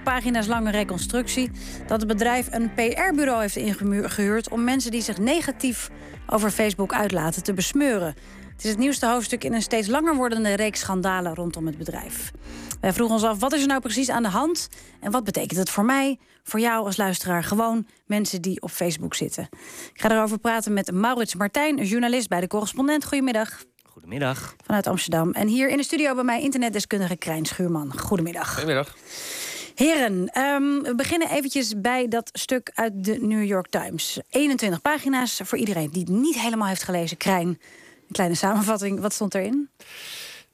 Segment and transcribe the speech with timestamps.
[0.00, 1.50] pagina's lange reconstructie
[1.86, 5.90] dat het bedrijf een PR-bureau heeft ingehuurd om mensen die zich negatief
[6.26, 8.14] over Facebook uitlaten te besmeuren.
[8.52, 12.30] Het is het nieuwste hoofdstuk in een steeds langer wordende reeks schandalen rondom het bedrijf.
[12.80, 14.68] Wij vroegen ons af, wat is er nou precies aan de hand?
[15.00, 19.14] En wat betekent het voor mij, voor jou als luisteraar, gewoon mensen die op Facebook
[19.14, 19.48] zitten?
[19.92, 23.04] Ik ga erover praten met Maurits Martijn, journalist bij de Correspondent.
[23.04, 23.64] Goedemiddag.
[23.82, 24.54] Goedemiddag.
[24.64, 25.30] Vanuit Amsterdam.
[25.30, 27.98] En hier in de studio bij mij internetdeskundige Krijn Schuurman.
[27.98, 28.52] Goedemiddag.
[28.54, 28.96] Goedemiddag.
[29.74, 34.20] Heren, ehm, we beginnen eventjes bij dat stuk uit de New York Times.
[34.30, 37.16] 21 pagina's voor iedereen die het niet helemaal heeft gelezen.
[37.16, 37.58] Krijn, een
[38.12, 39.00] kleine samenvatting.
[39.00, 39.70] Wat stond erin?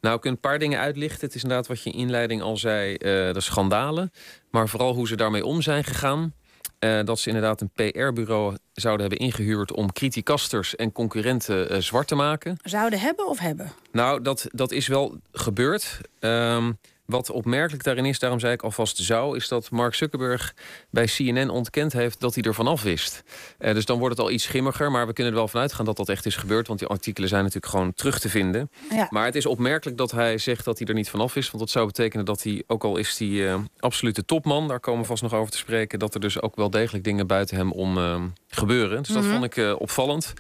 [0.01, 1.27] Nou, ik kan een paar dingen uitlichten.
[1.27, 2.99] Het is inderdaad wat je in inleiding al zei, uh,
[3.33, 4.13] de schandalen.
[4.51, 6.33] Maar vooral hoe ze daarmee om zijn gegaan.
[6.81, 12.09] Uh, dat ze inderdaad een PR-bureau zouden hebben ingehuurd om criticasters en concurrenten uh, zwart
[12.09, 12.57] te maken.
[12.63, 13.73] Zouden hebben of hebben?
[13.93, 16.01] Nou, dat, dat is wel gebeurd.
[16.21, 16.79] Um,
[17.09, 20.55] wat opmerkelijk daarin is, daarom zei ik alvast zou, is dat Mark Zuckerberg
[20.91, 23.23] bij CNN ontkend heeft dat hij ervan af wist.
[23.59, 25.85] Uh, dus dan wordt het al iets schimmiger, maar we kunnen er wel vanuit gaan
[25.85, 28.71] dat dat echt is gebeurd, want die artikelen zijn natuurlijk gewoon terug te vinden.
[28.91, 29.07] Ja.
[29.11, 31.71] Maar het is opmerkelijk dat hij zegt dat hij er niet vanaf is, want dat
[31.71, 35.23] zou betekenen dat hij, ook al is hij uh, absolute topman, daar komen we vast
[35.23, 38.23] nog over te spreken, dat er dus ook wel degelijk dingen buiten hem om uh,
[38.49, 38.99] gebeuren.
[38.99, 39.41] Dus dat mm -hmm.
[39.41, 40.35] vond ik opvallend.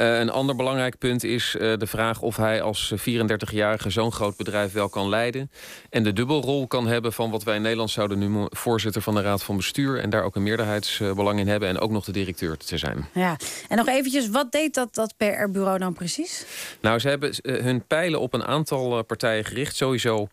[0.00, 4.36] Uh, een ander belangrijk punt is uh, de vraag of hij als 34-jarige zo'n groot
[4.36, 5.50] bedrijf wel kan leiden.
[5.90, 9.20] En de dubbelrol kan hebben van wat wij in Nederland zouden nu voorzitter van de
[9.20, 10.00] Raad van Bestuur.
[10.00, 11.68] En daar ook een meerderheidsbelang in hebben.
[11.68, 13.08] En ook nog de directeur te zijn.
[13.14, 13.36] Ja,
[13.68, 16.46] en nog eventjes, wat deed dat, dat PR-bureau dan precies?
[16.80, 19.76] Nou, ze hebben uh, hun pijlen op een aantal partijen gericht.
[19.76, 20.28] Sowieso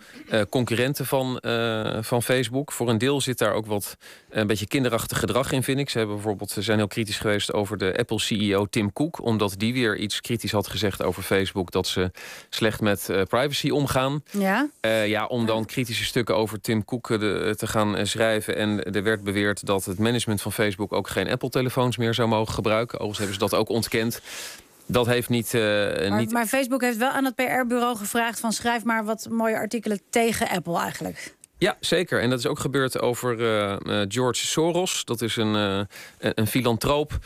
[0.50, 1.40] concurrenten van,
[2.02, 2.72] van Facebook.
[2.72, 3.98] Voor een deel zit daar ook wat
[4.30, 5.90] een beetje kinderachtig gedrag in, vind ik.
[5.90, 9.24] Ze hebben bijvoorbeeld, ze zijn heel kritisch geweest over de Apple-CEO Tim Cook.
[9.24, 11.72] Omdat die weer iets kritisch had gezegd over Facebook.
[11.72, 12.12] Dat ze
[12.50, 14.24] slecht met uh, privacy omgaan.
[14.32, 14.68] Ja?
[14.82, 18.56] Uh, ja, om dan kritische stukken over Tim Cook de, te gaan schrijven.
[18.56, 22.54] En er werd beweerd dat het management van Facebook ook geen Apple-telefoons meer zou mogen
[22.54, 23.00] gebruiken.
[23.00, 24.22] Overigens hebben ze dat ook ontkend.
[24.86, 26.32] Dat heeft niet, maar, niet...
[26.32, 28.40] Maar Facebook heeft wel aan het PR-bureau gevraagd...
[28.40, 31.36] van schrijf maar wat mooie artikelen tegen Apple eigenlijk.
[31.58, 32.22] Ja, zeker.
[32.22, 35.06] En dat is ook gebeurd over uh, uh, George Soros.
[35.06, 35.82] Dat is een, uh,
[36.20, 37.18] een filantroop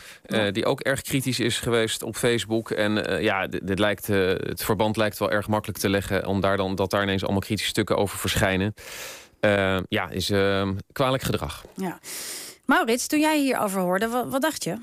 [0.52, 2.70] die ook erg kritisch is geweest op Facebook.
[2.70, 6.26] En ja, dit lijkt, het verband lijkt wel erg makkelijk te leggen...
[6.26, 8.74] om daar dan, dat daar ineens allemaal kritische stukken over verschijnen.
[9.88, 10.32] ja, is
[10.92, 11.64] kwalijk gedrag.
[11.76, 11.98] Ja.
[12.64, 14.76] Maurits, toen jij hierover hoorde, wat, wat dacht je?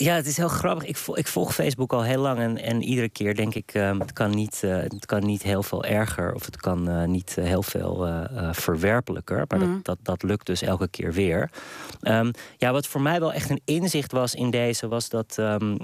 [0.00, 0.84] Ja, het is heel grappig.
[0.84, 4.00] Ik, volg, ik volg Facebook al heel lang en, en iedere keer denk ik, um,
[4.00, 7.34] het, kan niet, uh, het kan niet heel veel erger of het kan uh, niet
[7.34, 9.44] heel veel verwerpelijker.
[9.48, 9.74] Maar mm.
[9.74, 11.50] dat, dat, dat lukt dus elke keer weer.
[12.02, 15.76] Um, ja, wat voor mij wel echt een inzicht was in deze, was dat um,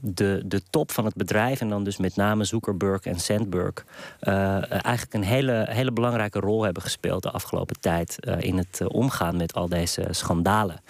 [0.00, 3.84] de, de top van het bedrijf, en dan dus met name Zuckerberg en Sandberg,
[4.20, 9.54] eigenlijk een hele, hele belangrijke rol hebben gespeeld de afgelopen tijd in het omgaan met
[9.54, 10.80] al deze schandalen.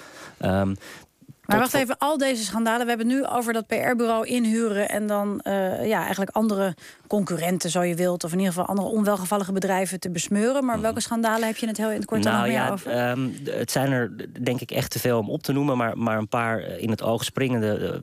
[1.47, 2.81] Maar wacht even, al deze schandalen.
[2.81, 6.75] We hebben het nu over dat PR-bureau inhuren en dan uh, ja, eigenlijk andere
[7.07, 10.65] concurrenten, zo je wilt, of in ieder geval andere onwelgevallige bedrijven te besmeuren.
[10.65, 13.09] Maar welke schandalen heb je het heel in het kort nou, nog ja, over?
[13.09, 14.13] Um, het zijn er
[14.43, 17.03] denk ik echt te veel om op te noemen, maar, maar een paar in het
[17.03, 18.01] oog springende.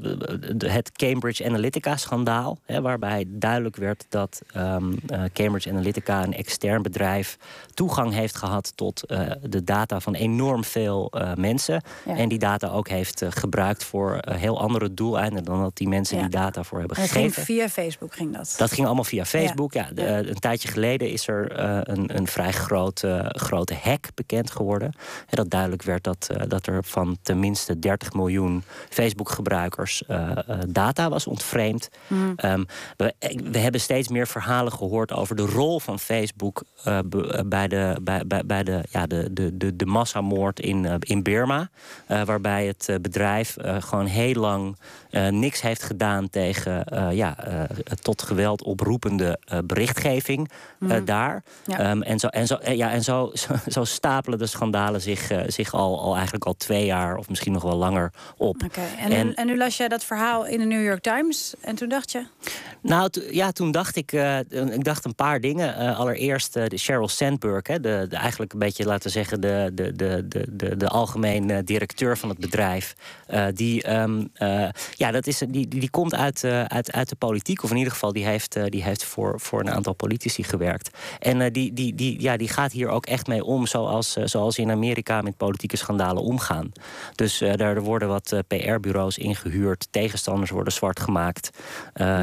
[0.57, 4.99] Het Cambridge Analytica-schandaal, waarbij duidelijk werd dat um,
[5.33, 7.37] Cambridge Analytica, een extern bedrijf,
[7.73, 11.81] toegang heeft gehad tot uh, de data van enorm veel uh, mensen.
[12.05, 12.15] Ja.
[12.15, 16.21] En die data ook heeft gebruikt voor heel andere doeleinden dan dat die mensen ja.
[16.21, 17.31] die data voor hebben en gegeven.
[17.31, 18.55] Ging via Facebook ging dat.
[18.57, 19.73] Dat ging allemaal via Facebook.
[19.73, 19.87] Ja.
[19.87, 24.51] ja de, een tijdje geleden is er uh, een, een vrij grote, grote hack bekend
[24.51, 24.91] geworden.
[25.27, 30.03] En dat duidelijk werd dat, dat er van tenminste 30 miljoen Facebook-gebruikers
[30.67, 31.89] data was ontvreemd.
[32.07, 32.33] Mm.
[32.45, 32.65] Um,
[32.97, 33.13] we,
[33.51, 36.63] we, hebben steeds meer verhalen gehoord over de rol van Facebook
[37.45, 41.69] bij, de, bij, bij, bij de, ja, de, de, de, de massamoord in, in Burma.
[42.07, 43.20] waarbij het bedrijf
[43.79, 44.77] gewoon heel lang
[45.29, 46.85] niks heeft gedaan tegen
[47.15, 47.35] ja,
[48.01, 51.05] tot geweld oproepende berichtgeving mm.
[51.05, 51.43] daar.
[51.65, 51.91] Ja.
[51.91, 55.73] Um, en zo, en, zo, ja, en zo, zo, zo, stapelen de schandalen zich, zich
[55.73, 58.63] al, al eigenlijk al twee jaar of misschien nog wel langer op.
[58.63, 58.85] Okay.
[58.99, 61.89] En, en, en, nu las jij dat verhaal in de New York Times en toen
[61.89, 62.25] dacht je?
[62.81, 64.11] Nou ja, toen dacht ik,
[64.71, 65.95] ik dacht een paar dingen.
[65.95, 69.95] allereerst de Sheryl Sandberg, hè, de, de, eigenlijk een beetje laten we zeggen de, de,
[69.95, 72.95] de, de, de, de algemeen directeur van het bedrijf.
[73.53, 74.31] die, um,
[75.01, 77.93] ja, dat is, die, die, die komt uit, uit, uit de politiek, of in ieder
[77.93, 80.97] geval die heeft, uh, die heeft voor, voor een aantal politici gewerkt.
[81.19, 84.57] En uh, die, die, die, ja, die gaat hier ook echt mee om, zoals, zoals
[84.57, 86.71] in Amerika met politieke schandalen omgaan.
[87.15, 91.49] Dus daar worden wat PR-bureaus ingehuurd, tegenstanders worden zwart gemaakt.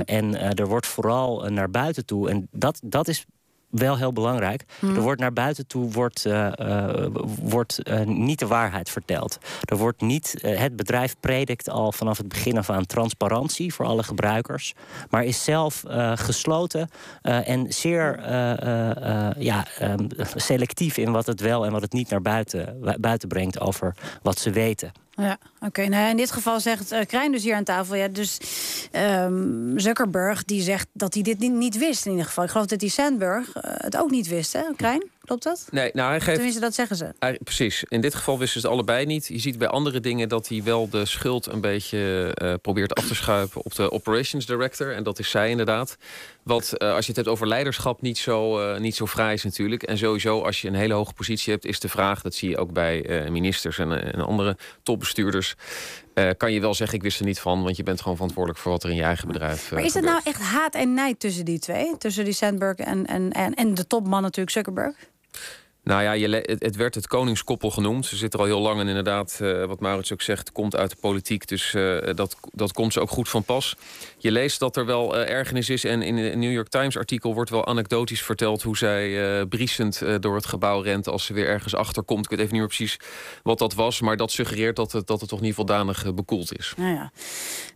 [0.05, 3.25] en er wordt vooral naar buiten toe, en dat, dat is
[3.71, 4.65] wel heel belangrijk.
[4.81, 4.95] Mhm.
[4.95, 7.07] Er wordt naar buiten toe wordt, eh, eh,
[7.43, 9.39] wordt eh, niet de waarheid verteld.
[9.65, 14.03] Er wordt niet, het bedrijf predikt al vanaf het begin af aan transparantie voor alle
[14.03, 14.75] gebruikers.
[15.11, 15.85] Maar is zelf
[16.15, 16.89] gesloten
[17.23, 18.21] en zeer
[19.39, 23.61] ja, ehm, selectief in wat het wel en wat het niet naar buiten, buiten brengt
[23.61, 24.93] over wat ze weten.
[25.21, 25.87] Ja, oké.
[25.87, 27.95] Nou in dit geval zegt uh, Krijn dus hier aan tafel.
[27.95, 28.39] Ja, dus
[28.93, 32.45] um, Zuckerberg die zegt dat hij dit niet, niet, wist in ieder geval.
[32.45, 35.11] Ik geloof dat die Sandberg uh, het ook niet wist, hè, Krijn?
[35.29, 35.69] Klopt dat?
[35.71, 36.35] Nee, nou hij geeft...
[36.35, 37.15] Tenminste, dat zeggen ze.
[37.19, 37.85] Hij, precies.
[37.89, 39.27] In dit geval wisten ze het allebei niet.
[39.27, 43.07] Je ziet bij andere dingen dat hij wel de schuld een beetje uh, probeert af
[43.07, 44.95] te schuiven op de operations director.
[44.95, 45.97] En dat is zij inderdaad.
[46.43, 49.45] Wat, uh, als je het hebt over leiderschap, niet zo, uh, niet zo fraai is
[49.45, 49.83] natuurlijk.
[49.83, 52.23] En sowieso, als je een hele hoge positie hebt, is de vraag...
[52.23, 55.55] dat zie je ook bij ministers en, en andere topbestuurders...
[56.37, 58.73] Kan je wel zeggen, ik wist er niet van, want je bent gewoon verantwoordelijk voor
[58.73, 59.73] wat er in je eigen bedrijf.
[59.73, 61.97] Maar is het nou echt haat en nijd tussen die twee?
[61.99, 64.97] Tussen die Sandberg en, en, en, en de topman natuurlijk Zuckerberg?
[65.89, 68.07] Nou ja, je, het, werd het koningskoppel genoemd.
[68.07, 70.91] Ze zit er al heel lang en inderdaad, uh, wat Maurits ook zegt, komt uit
[70.91, 71.49] de politiek.
[71.49, 73.77] Dus uh, dat, dat komt ze ook goed van pas.
[74.19, 75.85] Je leest dat er wel uh, ergernis is.
[75.85, 78.63] En in een New York Times artikel wordt wel anekdotisch verteld...
[78.63, 82.25] hoe zij briesend door het gebouw rent als ze weer ergens achterkomt.
[82.25, 82.97] Ik weet even niet meer precies
[83.43, 84.01] wat dat was.
[84.01, 86.75] Maar dat suggereert dat het, dat het toch niet voldanig bekoeld is.
[86.77, 87.13] Nou, ja.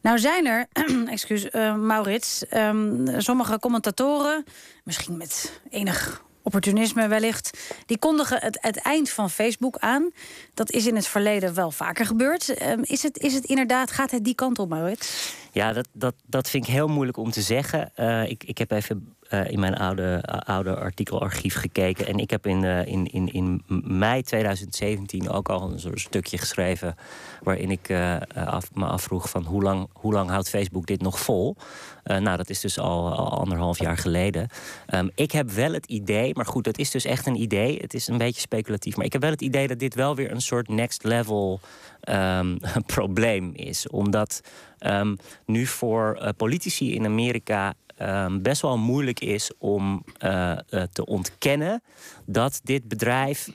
[0.02, 0.66] nou zijn er,
[1.08, 4.44] excuus Maurits, um, sommige commentatoren...
[4.84, 7.58] misschien met enig opportunisme wellicht.
[7.86, 10.10] Die kondigen het, het, eind van Facebook aan.
[10.54, 12.62] Dat is in het verleden wel vaker gebeurd.
[12.62, 15.34] Um, is, het, is het inderdaad, gaat het die kant op, Maurits?
[15.52, 17.92] Ja, dat, dat, dat vind ik heel moeilijk om te zeggen.
[17.96, 22.06] Uh, ik, ik heb even uh, in mijn oude, uh, oude artikelarchief gekeken.
[22.06, 26.38] En ik heb in, uh, in, in, in mei 2017 ook al een soort stukje
[26.38, 26.94] geschreven.
[27.42, 27.90] waarin ik
[28.34, 31.56] af, me afvroeg: van hoe lang, hoe lang houdt Facebook dit nog vol?
[32.04, 34.48] nou, dat is dus al, al anderhalf jaar geleden.
[34.94, 37.78] Um, ik heb wel het idee, maar goed, dat is dus echt een idee.
[37.80, 38.96] Het is een beetje speculatief.
[38.96, 41.60] Maar ik heb wel het idee dat dit wel weer een soort next level
[42.08, 42.58] um,
[42.94, 43.88] probleem is.
[43.88, 44.40] Omdat
[44.80, 51.06] um, nu voor politici in Amerika um, best wel moeilijk is om uh, uh, te
[51.06, 51.82] ontkennen
[52.26, 53.50] dat dit bedrijf,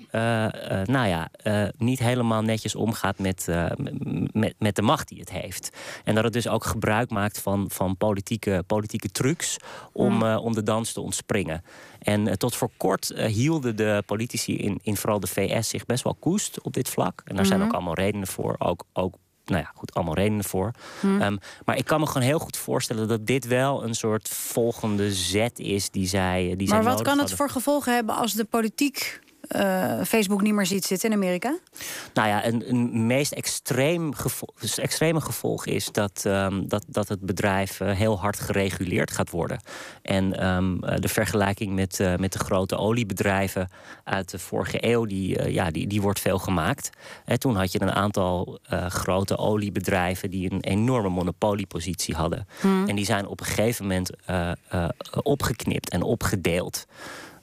[0.85, 1.29] nou ja,
[1.77, 3.47] niet helemaal netjes omgaat met,
[4.31, 5.77] met, met de macht die het heeft.
[6.03, 9.57] En dat het dus ook gebruik maakt van, van politieke, politieke trucs
[9.91, 10.23] om, mm.
[10.23, 11.63] om de dans te ontspringen.
[11.99, 16.15] En tot voor kort hielden de politici in, in vooral de VS zich best wel
[16.19, 17.19] koest op dit vlak.
[17.19, 17.45] En daar mm -hmm.
[17.45, 19.15] zijn ook allemaal redenen voor, ook, ook
[19.49, 20.71] nou ja, goed, allemaal redenen voor.
[20.99, 21.21] Hmm.
[21.21, 25.13] Um, maar ik kan me gewoon heel goed voorstellen dat dit wel een soort volgende
[25.13, 26.53] zet is die zij.
[26.57, 27.37] Die maar zij wat kan het hadden.
[27.37, 29.19] voor gevolgen hebben als de politiek
[29.55, 31.57] uh, Facebook niet meer ziet zitten in Amerika?
[32.13, 37.19] Nou ja, een, een meest extreem gevolg, extreme gevolg is dat, um, dat, dat het
[37.19, 39.59] bedrijf uh, heel hard gereguleerd gaat worden.
[40.01, 43.69] En um, de vergelijking met, uh, met de grote oliebedrijven
[44.03, 46.89] uit de vorige eeuw, die, ja, die, die wordt veel gemaakt.
[47.25, 52.47] En toen had je een aantal grote oliebedrijven die een enorme monopoliepositie hadden.
[52.59, 52.87] Hmm.
[52.87, 54.09] En die zijn op een gegeven moment
[55.23, 56.85] opgeknipt en opgedeeld.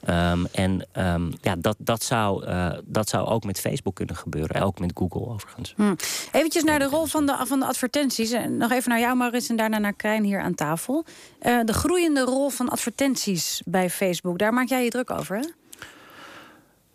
[0.09, 4.61] Um, en um, ja, dat, dat, zou, uh, dat zou ook met Facebook kunnen gebeuren.
[4.61, 5.73] Ook met Google overigens.
[5.75, 5.95] Hmm.
[6.31, 8.31] Eventjes naar de rol van de, van de advertenties.
[8.31, 11.05] En nog even naar jou, Maurits, en daarna naar Krijn hier aan tafel.
[11.41, 14.37] Uh, de groeiende rol van advertenties bij Facebook.
[14.37, 15.45] Daar maak jij je druk over, hè?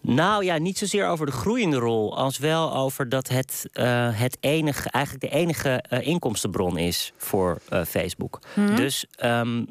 [0.02, 4.36] Nou ja, niet zozeer over de groeiende rol, als wel over dat het, uh, het
[4.40, 8.38] enige, eigenlijk de enige uh, inkomstenbron is voor uh, Facebook.
[8.54, 8.76] Hmm.
[8.76, 9.66] Dus um,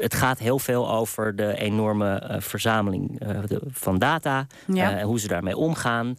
[0.00, 4.46] het gaat heel veel over de enorme uh, verzameling uh, de, van data.
[4.66, 4.98] Ja.
[4.98, 6.18] Uh, hoe ze daarmee omgaan.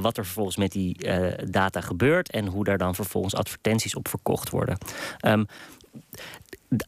[0.00, 0.96] wat er vervolgens met die
[1.50, 2.30] data gebeurt.
[2.30, 4.78] En hoe daar dan vervolgens advertenties op verkocht worden.
[5.26, 5.46] Um,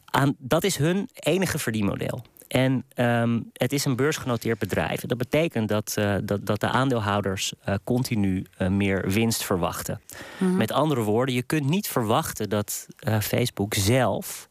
[0.05, 2.23] aan, dat is hun enige verdienmodel.
[2.49, 5.01] En um, het is een beursgenoteerd bedrijf.
[5.01, 10.01] Dat betekent dat, uh, dat, dat de aandeelhouders uh, continu uh, meer winst verwachten.
[10.37, 10.57] Mhm.
[10.57, 12.87] Met andere woorden, je kunt niet verwachten dat
[13.21, 14.48] Facebook zelf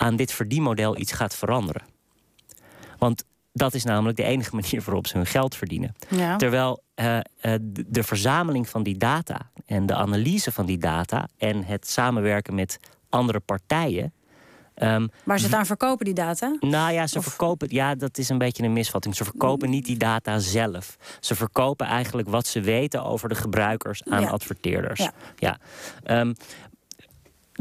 [0.00, 1.82] aan dit verdienmodel iets gaat veranderen.
[2.98, 5.94] Want dat is namelijk de enige manier waarop ze hun geld verdienen.
[6.08, 6.36] Ja.
[6.36, 7.54] Terwijl uh, uh,
[7.86, 12.78] de, verzameling van die data en de analyse van die data en het samenwerken met
[13.08, 14.12] andere partijen.
[14.74, 16.56] Um, Waar ze het aan verkopen, die data?
[16.60, 17.68] Nou ja, ze Of- verkopen.
[17.70, 19.16] Ja, dat is een beetje een misvatting.
[19.16, 20.96] Ze verkopen niet die data zelf.
[21.20, 24.28] Ze verkopen eigenlijk wat ze weten over de gebruikers aan Ja.
[24.28, 25.00] adverteerders.
[25.00, 25.12] Ja.
[25.36, 25.58] Ja.
[26.02, 26.32] Ehm,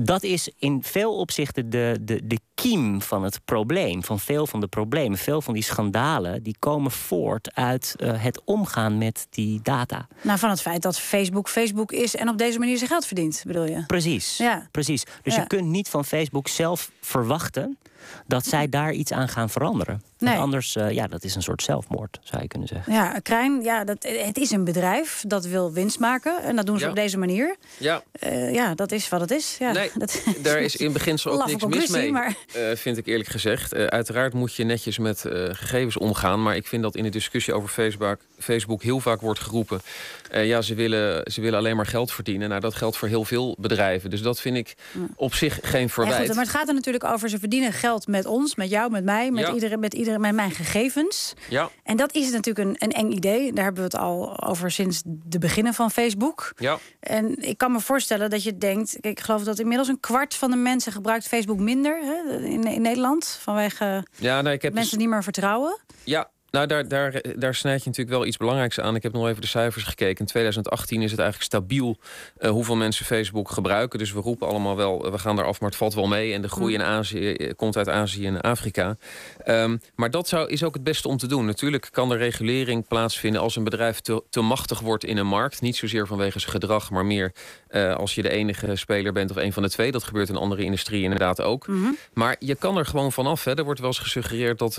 [0.02, 4.04] dat is in veel opzichten de, de, de kiem van het probleem.
[4.04, 5.18] Van veel van de problemen.
[5.18, 10.08] Veel van die schandalen die komen voort uit eh, het omgaan met die data.
[10.22, 13.44] Nou, van het feit dat Facebook Facebook is en op deze manier zijn geld verdient,
[13.48, 13.84] bedoel je?
[13.86, 14.38] Precies.
[14.38, 14.68] Ja.
[14.72, 15.04] Precies.
[15.22, 15.42] Dus Ja.
[15.42, 17.78] je kunt niet van Facebook zelf verwachten
[18.28, 20.02] dat zij daar iets aan gaan veranderen.
[20.20, 20.38] Nee.
[20.38, 22.94] Anders, uh, ja, dat is een soort zelfmoord, zou je kunnen zeggen.
[22.94, 26.44] Ja, Krijn, ja, dat, het is een bedrijf dat wil winst maken.
[26.44, 26.90] En dat doen ze Ja.
[26.90, 27.56] op deze manier.
[27.78, 29.56] Ja, Eh, ja, dat is wat het is.
[29.60, 32.36] Ja, Nee, dat, daar is in beginsel ook Laffe niks mis conclusie, mee, maar-
[32.70, 33.74] eh, vind ik eerlijk gezegd.
[33.74, 36.44] Eh, uiteraard moet je netjes met eh, gegevens omgaan.
[36.44, 39.82] Maar ik vind dat in de discussie over Facebook, Facebook heel vaak wordt geroepen...
[40.32, 42.50] eh, ja, ze willen, ze willen alleen maar geld verdienen.
[42.50, 44.10] Nou, dat geldt voor heel veel bedrijven.
[44.10, 44.76] Dus dat vind ik
[45.16, 46.26] op zich geen Ja, verwijt.
[46.26, 47.30] goed, maar het gaat er natuurlijk over.
[47.30, 49.54] Ze verdienen geld met ons, met jou, met mij, met Ja.
[49.54, 51.34] iedereen, met iedereen, met mijn gegevens.
[51.50, 53.54] Ja, En dat is natuurlijk een, een eng idee.
[53.54, 56.52] Daar hebben we het al over sinds de beginnen van Facebook.
[56.58, 56.78] ja.
[57.00, 58.98] En ik kan me voorstellen dat je denkt...
[59.02, 62.82] Ik geloof dat inmiddels een kwart van de mensen gebruikt Facebook minder hè, in, in
[62.82, 63.38] Nederland.
[63.42, 65.78] Vanwege ja nou, ik heb dus- mensen niet meer vertrouwen.
[66.04, 68.96] Ja, nou daar, daar, daar snijd je natuurlijk wel iets belangrijks aan.
[68.96, 70.20] Ik heb nog even de cijfers gekeken.
[70.20, 71.98] In 2018 is het eigenlijk stabiel
[72.38, 74.00] eh, hoeveel mensen Facebook gebruiken.
[74.00, 76.34] Dus we roepen allemaal wel, eh, we gaan eraf, maar het valt wel mee.
[76.34, 78.98] En de groei in Azië eh, komt uit Azië en Afrika.
[79.44, 81.46] Ehm, maar dat zou, is ook het beste om te doen.
[81.46, 85.62] Natuurlijk kan er regulering plaatsvinden als een bedrijf te, te machtig wordt in een markt.
[85.62, 87.34] Niet zozeer vanwege zijn gedrag, maar meer
[87.98, 89.92] als je de enige speler bent of een van de twee.
[89.92, 91.68] Dat gebeurt in andere industrieën inderdaad ook.
[92.14, 93.44] Maar je kan er gewoon vanaf.
[93.44, 93.58] Hè.
[93.58, 94.76] Er wordt wel eens gesuggereerd dat,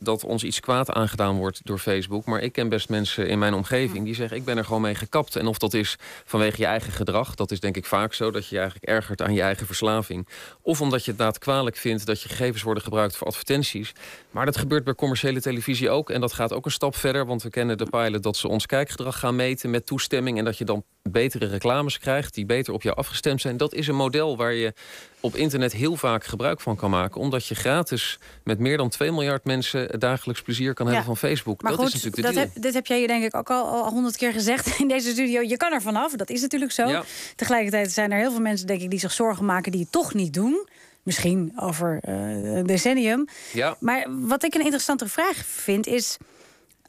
[0.00, 2.24] dat ons iets kwaad aangedaan wordt door Facebook.
[2.24, 4.36] Maar ik ken best mensen in mijn omgeving die zeggen...
[4.36, 5.36] ik ben er gewoon mee gekapt.
[5.36, 7.34] En of dat is vanwege je eigen gedrag...
[7.34, 10.28] dat is denk ik vaak zo, dat je je eigenlijk ergert aan je eigen verslaving.
[10.62, 13.92] Of omdat je het daad kwalijk vindt dat je gegevens worden gebruikt voor advertenties.
[14.30, 16.10] Maar dat gebeurt bij commerciële televisie ook.
[16.10, 17.26] En dat gaat ook een stap verder.
[17.26, 20.38] Want we kennen de pilot dat ze ons kijkgedrag gaan meten met toestemming...
[20.38, 23.56] en dat je dan betere reclames krijgt die beter op jou afgestemd zijn.
[23.56, 24.72] Dat is een model waar je
[25.20, 27.20] op internet heel vaak gebruik van kan maken.
[27.20, 31.62] Omdat je gratis met meer dan 2 miljard mensen dagelijks plezier kan hebben van Facebook.
[31.62, 32.52] Maar dat goed, is natuurlijk de dat deal.
[32.54, 35.10] heb, dit heb jij je denk ik ook al al honderd keer gezegd in deze
[35.10, 35.40] studio.
[35.40, 36.88] Je kan er vanaf, dat is natuurlijk zo.
[36.88, 37.04] Ja.
[37.36, 39.72] Tegelijkertijd zijn er heel veel mensen denk ik, die zich zorgen maken...
[39.72, 40.68] die het toch niet doen.
[41.02, 43.26] Misschien over eh, een decennium.
[43.52, 43.76] Ja.
[43.80, 46.16] Maar wat ik een interessante vraag vind is...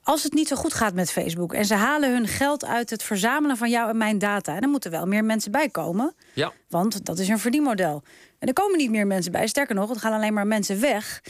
[0.09, 1.53] als het niet zo goed gaat met Facebook...
[1.53, 4.59] en ze halen hun geld uit het verzamelen van jou en mijn data...
[4.59, 6.15] dan moeten wel meer mensen bij komen.
[6.33, 6.51] Ja.
[6.67, 8.03] Want dat is een verdienmodel.
[8.39, 9.47] En er komen niet meer mensen bij.
[9.47, 11.21] Sterker nog, het gaan alleen maar mensen weg.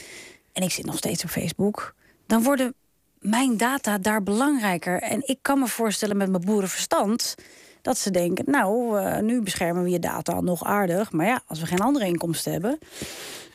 [0.52, 1.94] En ik zit nog steeds op Facebook.
[2.26, 2.74] Dan worden
[3.18, 5.02] mijn data daar belangrijker.
[5.02, 7.34] En ik kan me voorstellen met mijn boerenverstand...
[7.82, 11.12] dat ze denken, nou, eh, nu beschermen we je data nog aardig.
[11.12, 12.78] Maar ja, als we geen andere inkomsten hebben...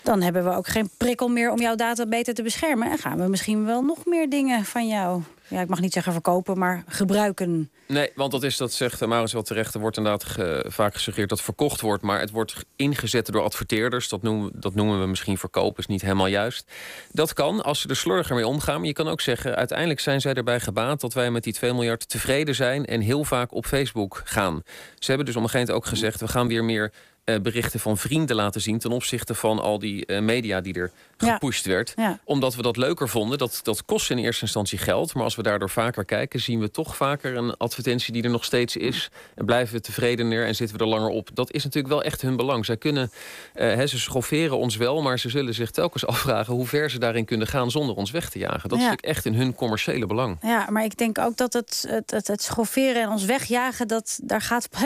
[0.06, 2.92] dan hebben we ook geen prikkel meer om jouw data beter te beschermen.
[2.92, 5.22] En gaan we misschien wel nog meer dingen van jou...
[5.48, 7.70] ja, ik mag niet zeggen verkopen, maar gebruiken.
[7.88, 9.74] Nee, want dat is, dat zegt Maurits wel terecht.
[9.74, 10.36] Er wordt inderdaad
[10.68, 12.04] vaak gesuggereerd dat verkocht wordt.
[12.04, 14.10] Maar het wordt ingezet door adverteerders.
[14.10, 16.72] Dat noemen, dat noemen we misschien verkopen, is niet helemaal juist.
[17.12, 18.78] Dat kan, als ze er slordiger mee omgaan.
[18.78, 21.02] Maar je kan ook zeggen, uiteindelijk zijn zij erbij gebaat...
[21.02, 22.86] dat wij met die 2 miljard tevreden zijn...
[22.86, 24.62] en heel vaak op Facebook gaan.
[25.00, 26.20] Ze hebben dus op een ook gezegd...
[26.20, 26.92] we gaan weer meer
[27.26, 28.80] uh, berichten van vrienden laten zien...
[28.80, 31.34] ten opzichte van al die uh, media die er Ja.
[31.34, 31.94] gepusht werd.
[31.96, 32.20] Ja.
[32.24, 33.38] Omdat we dat leuker vonden.
[33.38, 35.14] Dat, dat kost in eerste instantie geld.
[35.14, 36.40] Maar als we daardoor vaker kijken...
[36.40, 39.10] zien we toch vaker een advertentie die er nog steeds is.
[39.36, 41.30] En blijven we tevredener en zitten we er langer op.
[41.34, 42.66] Dat is natuurlijk wel echt hun belang.
[42.66, 43.12] Zij kunnen,
[43.54, 45.02] eh, hè, ze schofferen ons wel...
[45.02, 46.54] maar ze zullen zich telkens afvragen...
[46.54, 48.70] hoe ver ze daarin kunnen gaan zonder ons weg te jagen.
[48.70, 48.90] Dat is Ja.
[48.90, 50.38] natuurlijk echt in hun commerciële belang.
[50.42, 54.20] Ja, maar ik denk ook dat het, het, het, het schofferen en ons wegjagen, dat
[54.24, 54.68] daar gaat.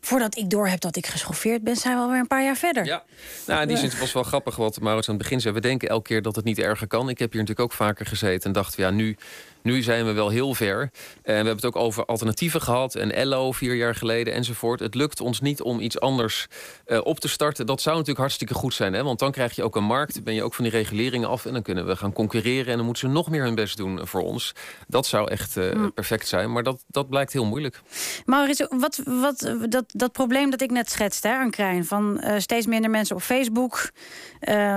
[0.00, 2.84] Voordat ik door heb dat ik geschoffeerd ben, zijn we alweer een paar jaar verder.
[2.84, 3.04] Ja,
[3.46, 5.54] nou, in die zin was wel grappig wat Maurits aan het begin zei.
[5.54, 7.08] We denken elke keer dat het niet erger kan.
[7.08, 9.16] Ik heb hier natuurlijk ook vaker gezeten en dacht, ja, nu,
[9.62, 10.80] nu zijn we wel heel ver.
[10.80, 10.90] En
[11.22, 14.80] we hebben het ook over alternatieven gehad en Ello vier jaar geleden enzovoort.
[14.80, 16.46] Het lukt ons niet om iets anders
[16.84, 17.66] eh, op te starten.
[17.66, 19.02] Dat zou natuurlijk hartstikke goed zijn, hè?
[19.02, 20.24] want dan krijg je ook een markt.
[20.24, 22.84] Ben je ook van die reguleringen af en dan kunnen we gaan concurreren en dan
[22.84, 24.52] moeten ze nog meer hun best doen voor ons.
[24.88, 27.80] Dat zou echt eh, perfect zijn, maar dat, dat blijkt heel moeilijk.
[28.24, 31.84] Maurits, wat, wat, dat, dat probleem dat ik net schetste hè, aan Krijn...
[31.84, 33.90] van eh, steeds minder mensen op Facebook.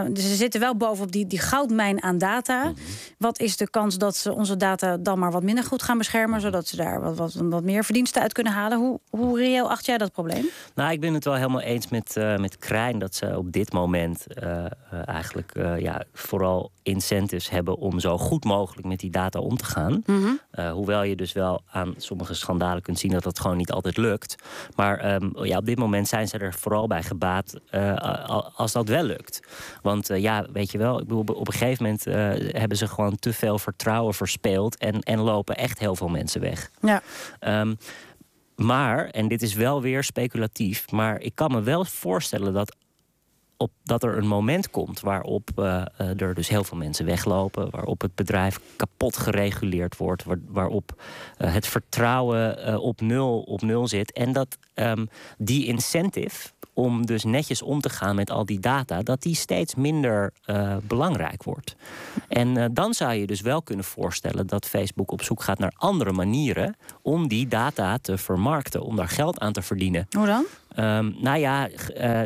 [0.10, 2.74] dus ze zitten wel bovenop die, die goudmijn aan data.
[3.18, 6.42] Wat is de kans dat ze onze data dan maar wat minder goed gaan beschermen...
[6.42, 8.78] zodat ze daar wat, wat, wat meer verdiensten uit kunnen halen?
[8.78, 10.46] Hoe, hoe reëel acht jij dat probleem?
[10.76, 13.74] Nou, ik ben het wel helemaal eens met, uh, met Krijn dat ze op dit
[13.74, 19.40] moment uh, uh, eigenlijk ja, vooral incentives hebben om zo goed mogelijk met die data
[19.40, 20.04] om te gaan.
[20.06, 20.70] Mm -hmm.
[20.70, 24.36] hoewel je dus wel aan sommige schandalen kunt zien dat dat gewoon niet altijd lukt.
[24.76, 27.60] Maar um, ja, op dit moment zijn ze er vooral bij gebaat
[28.56, 29.40] als dat wel lukt.
[29.82, 32.04] Want ja, weet je wel, ik bedoel, op een gegeven moment
[32.56, 36.70] hebben ze gewoon te veel vertrouwen verspeeld en, en lopen echt heel veel mensen weg.
[36.82, 37.02] Ja.
[37.62, 37.78] Um,
[38.56, 42.76] maar, en dit is wel weer speculatief, maar ik kan me wel voorstellen dat,
[43.58, 47.70] op, dat er een moment komt waarop uh, uh, er dus heel veel mensen weglopen,
[47.70, 51.04] waarop het bedrijf kapot gereguleerd wordt, waar, waarop
[51.38, 54.12] uh, het vertrouwen op, nul, op nul zit.
[54.12, 59.02] En dat um, die incentive om dus netjes om te gaan met al die data,
[59.02, 60.34] dat die steeds minder
[60.84, 61.76] belangrijk wordt.
[62.28, 66.12] En dan zou je dus wel kunnen voorstellen dat Facebook op zoek gaat naar andere
[66.12, 70.08] manieren om die data te vermarkten, om daar geld aan te verdienen.
[70.10, 70.46] Hoe dan?
[70.80, 71.70] Um, nou ja,
[72.02, 72.22] uh,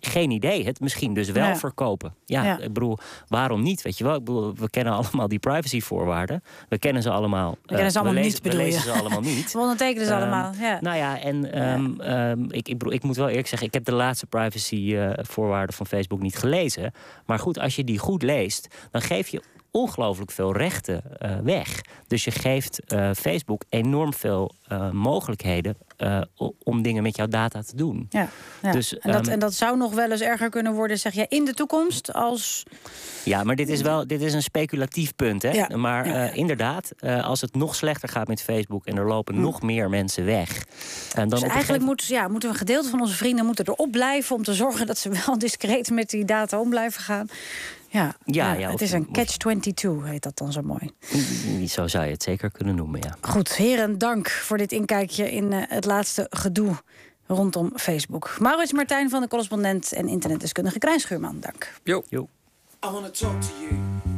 [0.00, 0.64] geen idee.
[0.64, 2.14] Het misschien dus wel verkopen.
[2.24, 3.82] Ja, ik bedoel, waarom niet?
[3.82, 6.42] Weet je wel, ik bedoel, we kennen allemaal die privacyvoorwaarden.
[6.68, 7.56] We kennen ze allemaal.
[7.62, 9.52] We kennen ze allemaal niet, bedoel we lezen ze allemaal niet.
[9.52, 10.78] we ondertekenen ze um, allemaal, ja.
[10.80, 13.68] Nou ja, en um, ik, ik, bedoel, ik moet wel eerlijk zeggen...
[13.68, 16.92] ik heb de laatste privacyvoorwaarden van Facebook niet gelezen.
[17.26, 18.68] Maar goed, als je die goed leest...
[18.90, 21.80] dan geef je ongelooflijk veel rechten uh, weg.
[22.06, 25.76] Dus je geeft uh, Facebook enorm veel uh, mogelijkheden
[26.64, 28.06] om dingen met jouw data te doen.
[28.10, 28.28] Ja,
[28.62, 28.72] ja.
[28.72, 31.26] Dus, en, dat, um, en dat zou nog wel eens erger kunnen worden, zeg je,
[31.28, 32.62] in de toekomst als.
[33.24, 35.42] Ja, maar dit is wel dit is een speculatief punt.
[35.42, 35.50] Hè?
[35.50, 39.40] Ja, maar inderdaad, als het nog slechter gaat met Facebook en er lopen hm.
[39.40, 40.56] nog meer mensen weg.
[40.58, 40.64] En
[41.14, 41.84] dan dus eigenlijk gegeven...
[41.84, 44.86] moet, ja, moeten we een gedeelte van onze vrienden moeten erop blijven om te zorgen
[44.86, 47.28] dat ze wel discreet met die data om blijven gaan.
[47.92, 50.90] Ja, ja, ja, het is een catch-22, heet dat dan zo mooi.
[51.66, 53.16] Zo zou je het zeker kunnen noemen, ja.
[53.20, 56.74] Goed, heren, dank voor dit inkijkje in uh, het laatste gedoe
[57.26, 58.36] rondom Facebook.
[58.38, 61.72] Maurits Martijn van de correspondent en internetdeskundige Krijn Schuurman, dank.
[61.82, 62.02] Jo.
[62.08, 62.28] jo.
[62.84, 64.11] I wanna talk to you.